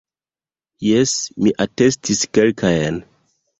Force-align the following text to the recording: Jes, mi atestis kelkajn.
Jes, 0.85 1.13
mi 1.45 1.53
atestis 1.67 2.25
kelkajn. 2.39 3.01